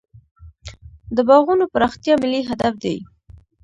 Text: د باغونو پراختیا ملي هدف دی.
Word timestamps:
د 1.15 1.17
باغونو 1.29 1.65
پراختیا 1.73 2.13
ملي 2.21 2.41
هدف 2.49 2.73
دی. 2.83 2.95